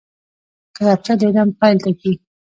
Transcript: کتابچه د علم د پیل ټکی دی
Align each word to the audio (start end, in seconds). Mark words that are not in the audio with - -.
کتابچه 0.75 1.13
د 1.19 1.21
علم 1.29 1.49
د 1.53 1.57
پیل 1.59 1.77
ټکی 1.83 2.11
دی 2.17 2.21